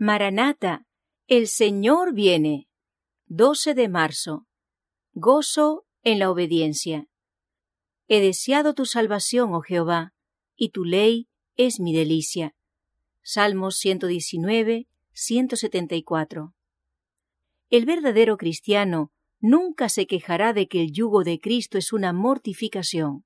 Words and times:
Maranata, 0.00 0.86
el 1.26 1.48
Señor 1.48 2.14
viene. 2.14 2.68
12 3.26 3.74
de 3.74 3.88
marzo. 3.88 4.46
Gozo 5.12 5.86
en 6.04 6.20
la 6.20 6.30
obediencia. 6.30 7.08
He 8.06 8.20
deseado 8.20 8.74
tu 8.74 8.86
salvación, 8.86 9.52
oh 9.54 9.60
Jehová, 9.60 10.14
y 10.54 10.68
tu 10.68 10.84
ley 10.84 11.26
es 11.56 11.80
mi 11.80 11.92
delicia. 11.92 12.54
Salmos 13.24 13.78
119, 13.78 14.86
174. 15.14 16.54
El 17.68 17.84
verdadero 17.84 18.36
cristiano 18.36 19.10
nunca 19.40 19.88
se 19.88 20.06
quejará 20.06 20.52
de 20.52 20.68
que 20.68 20.80
el 20.80 20.92
yugo 20.92 21.24
de 21.24 21.40
Cristo 21.40 21.76
es 21.76 21.92
una 21.92 22.12
mortificación. 22.12 23.24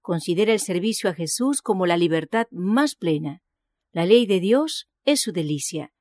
Considera 0.00 0.52
el 0.54 0.60
servicio 0.60 1.08
a 1.08 1.14
Jesús 1.14 1.62
como 1.62 1.86
la 1.86 1.96
libertad 1.96 2.48
más 2.50 2.96
plena. 2.96 3.44
La 3.92 4.06
ley 4.06 4.26
de 4.26 4.40
Dios 4.40 4.88
es 5.04 5.20
su 5.20 5.30
delicia. 5.30 5.92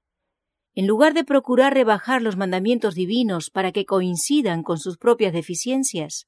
En 0.75 0.88
lugar 0.88 1.13
de 1.13 1.23
procurar 1.23 1.73
rebajar 1.73 2.21
los 2.21 2.38
mandamientos 2.38 2.95
divinos 2.95 3.49
para 3.49 3.71
que 3.71 3.85
coincidan 3.85 4.63
con 4.63 4.77
sus 4.77 4.98
propias 4.98 5.34
deficiencias, 5.34 6.27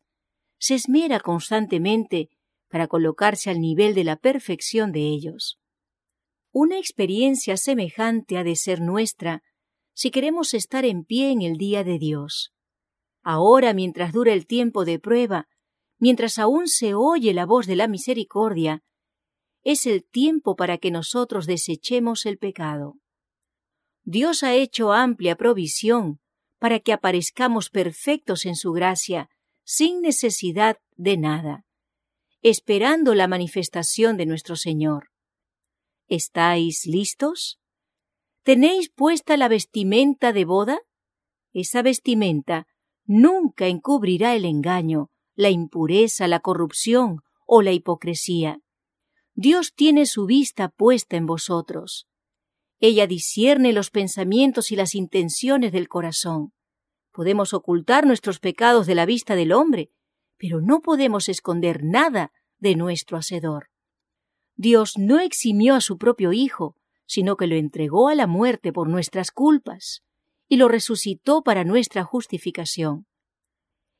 se 0.58 0.76
esmera 0.76 1.20
constantemente 1.20 2.30
para 2.70 2.88
colocarse 2.88 3.50
al 3.50 3.60
nivel 3.60 3.94
de 3.94 4.04
la 4.04 4.16
perfección 4.16 4.92
de 4.92 5.02
ellos. 5.02 5.60
Una 6.52 6.78
experiencia 6.78 7.58
semejante 7.58 8.38
ha 8.38 8.44
de 8.44 8.56
ser 8.56 8.82
nuestra 8.82 9.44
si 9.94 10.12
queremos 10.12 10.54
estar 10.54 10.86
en 10.86 11.04
pie 11.04 11.32
en 11.32 11.42
el 11.42 11.58
día 11.58 11.84
de 11.84 12.00
Dios. 12.00 12.54
Ahora, 13.24 13.74
mientras 13.74 14.14
dura 14.14 14.34
el 14.34 14.48
tiempo 14.48 14.84
de 14.84 15.00
prueba, 15.00 15.48
mientras 16.00 16.40
aún 16.40 16.68
se 16.68 16.94
oye 16.94 17.34
la 17.34 17.46
voz 17.46 17.68
de 17.68 17.76
la 17.76 17.88
misericordia, 17.88 18.84
es 19.64 19.86
el 19.86 20.04
tiempo 20.04 20.56
para 20.56 20.78
que 20.78 20.92
nosotros 20.92 21.46
desechemos 21.46 22.26
el 22.26 22.38
pecado. 22.38 22.96
Dios 24.04 24.44
ha 24.44 24.54
hecho 24.54 24.94
amplia 24.94 25.36
provisión 25.36 26.20
para 26.60 26.80
que 26.80 26.94
aparezcamos 26.94 27.70
perfectos 27.70 28.46
en 28.46 28.56
su 28.56 28.72
gracia, 28.72 29.30
sin 29.64 30.02
necesidad 30.02 30.78
de 30.96 31.18
nada, 31.18 31.66
esperando 32.42 33.16
la 33.16 33.28
manifestación 33.28 34.18
de 34.18 34.26
nuestro 34.26 34.56
Señor. 34.56 35.10
¿Estáis 36.08 36.86
listos? 36.86 37.60
¿Tenéis 38.44 38.90
puesta 38.90 39.38
la 39.38 39.48
vestimenta 39.48 40.34
de 40.34 40.46
boda? 40.46 40.80
Esa 41.54 41.82
vestimenta 41.82 42.68
nunca 43.06 43.68
encubrirá 43.68 44.36
el 44.36 44.46
engaño, 44.46 45.10
la 45.36 45.50
impureza, 45.50 46.28
la 46.28 46.40
corrupción 46.40 47.22
o 47.46 47.62
la 47.62 47.72
hipocresía. 47.72 48.62
Dios 49.34 49.74
tiene 49.74 50.06
su 50.06 50.26
vista 50.26 50.70
puesta 50.70 51.18
en 51.18 51.26
vosotros. 51.26 52.08
Ella 52.84 53.06
discierne 53.06 53.74
los 53.74 53.92
pensamientos 53.92 54.72
y 54.72 54.76
las 54.76 54.96
intenciones 54.96 55.72
del 55.72 55.88
corazón. 55.88 56.52
Podemos 57.12 57.54
ocultar 57.54 58.08
nuestros 58.08 58.40
pecados 58.40 58.88
de 58.88 58.96
la 58.96 59.06
vista 59.06 59.36
del 59.36 59.52
hombre, 59.52 59.92
pero 60.38 60.62
no 60.62 60.82
podemos 60.82 61.30
esconder 61.30 61.84
nada 61.84 62.32
de 62.58 62.76
nuestro 62.76 63.18
Hacedor. 63.18 63.70
Dios 64.56 64.98
no 64.98 65.20
eximió 65.20 65.76
a 65.76 65.82
su 65.82 66.00
propio 66.00 66.34
Hijo, 66.34 66.76
sino 67.06 67.38
que 67.38 67.46
lo 67.46 67.56
entregó 67.56 68.10
a 68.10 68.16
la 68.16 68.26
muerte 68.26 68.74
por 68.74 68.90
nuestras 68.90 69.30
culpas 69.30 70.04
y 70.48 70.58
lo 70.58 70.68
resucitó 70.68 71.44
para 71.44 71.64
nuestra 71.64 72.04
justificación. 72.04 73.06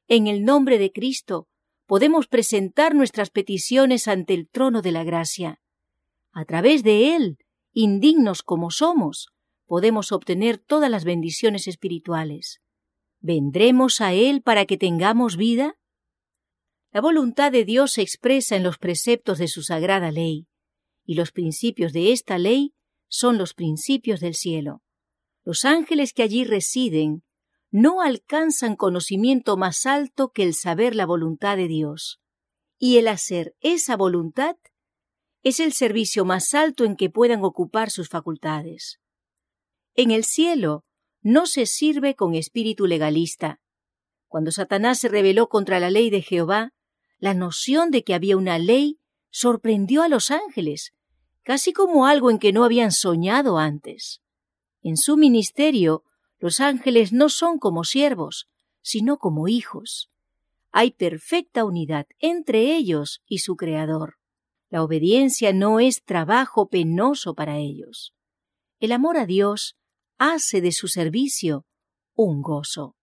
En 0.08 0.26
el 0.26 0.44
nombre 0.44 0.80
de 0.80 0.92
Cristo 0.92 1.48
podemos 1.86 2.28
presentar 2.28 2.96
nuestras 2.96 3.30
peticiones 3.30 4.08
ante 4.08 4.34
el 4.34 4.50
trono 4.50 4.82
de 4.82 4.92
la 4.92 5.04
gracia. 5.04 5.62
A 6.32 6.46
través 6.46 6.84
de 6.84 7.16
Él, 7.16 7.38
indignos 7.74 8.44
como 8.44 8.72
somos, 8.72 9.30
podemos 9.66 10.12
obtener 10.12 10.58
todas 10.58 10.90
las 10.90 11.06
bendiciones 11.06 11.68
espirituales. 11.68 12.62
¿Vendremos 13.20 14.02
a 14.02 14.14
Él 14.14 14.42
para 14.42 14.66
que 14.66 14.78
tengamos 14.78 15.38
vida? 15.38 15.78
La 16.92 17.02
voluntad 17.02 17.52
de 17.52 17.64
Dios 17.64 17.94
se 17.94 18.02
expresa 18.02 18.56
en 18.56 18.64
los 18.64 18.78
preceptos 18.78 19.38
de 19.38 19.48
su 19.48 19.64
sagrada 19.64 20.12
ley 20.12 20.48
y 21.06 21.16
los 21.16 21.32
principios 21.32 21.94
de 21.94 22.12
esta 22.12 22.38
ley 22.38 22.74
son 23.08 23.38
los 23.38 23.54
principios 23.54 24.20
del 24.20 24.36
cielo. 24.36 24.82
Los 25.44 25.66
ángeles 25.66 26.14
que 26.14 26.24
allí 26.24 26.44
residen 26.44 27.24
no 27.70 28.02
alcanzan 28.02 28.76
conocimiento 28.76 29.58
más 29.58 29.86
alto 29.86 30.32
que 30.32 30.44
el 30.44 30.54
saber 30.54 30.96
la 30.96 31.06
voluntad 31.06 31.58
de 31.58 31.68
Dios. 31.68 32.20
Y 32.78 32.98
el 32.98 33.08
hacer 33.08 33.56
esa 33.62 33.96
voluntad 33.96 34.58
es 35.44 35.60
el 35.60 35.74
servicio 35.74 36.26
más 36.26 36.54
alto 36.54 36.86
en 36.86 36.96
que 36.96 37.10
puedan 37.10 37.44
ocupar 37.44 37.90
sus 37.90 38.10
facultades. 38.10 39.00
En 39.96 40.12
el 40.12 40.24
cielo 40.24 40.86
no 41.22 41.46
se 41.46 41.66
sirve 41.66 42.16
con 42.16 42.36
espíritu 42.36 42.88
legalista. 42.88 43.60
Cuando 44.28 44.52
Satanás 44.52 45.00
se 45.00 45.10
rebeló 45.10 45.50
contra 45.50 45.80
la 45.80 45.90
ley 45.90 46.10
de 46.10 46.22
Jehová, 46.22 46.74
la 47.18 47.34
noción 47.34 47.92
de 47.92 48.04
que 48.04 48.14
había 48.14 48.38
una 48.38 48.58
ley 48.58 49.00
sorprendió 49.30 50.04
a 50.04 50.08
los 50.08 50.32
ángeles, 50.32 50.94
casi 51.44 51.74
como 51.74 52.06
algo 52.06 52.32
en 52.32 52.40
que 52.40 52.54
no 52.54 52.64
habían 52.64 52.92
soñado 52.92 53.58
antes. 53.58 54.22
En 54.82 54.98
su 54.98 55.18
ministerio, 55.18 56.04
los 56.40 56.60
ángeles 56.60 57.14
no 57.14 57.30
son 57.30 57.60
como 57.60 57.84
siervos, 57.84 58.48
sino 58.82 59.18
como 59.18 59.48
hijos. 59.48 60.10
Hay 60.72 60.92
perfecta 60.92 61.66
unidad 61.66 62.08
entre 62.20 62.76
ellos 62.76 63.22
y 63.28 63.40
su 63.40 63.56
Creador. 63.56 64.21
La 64.72 64.84
obediencia 64.84 65.52
no 65.52 65.82
es 65.82 66.04
trabajo 66.06 66.70
penoso 66.70 67.36
para 67.36 67.58
ellos. 67.58 68.16
El 68.80 68.94
amor 68.94 69.18
a 69.18 69.26
Dios 69.26 69.76
hace 70.18 70.62
de 70.62 70.72
su 70.72 70.88
servicio 70.88 71.66
un 72.16 72.42
gozo. 72.42 72.96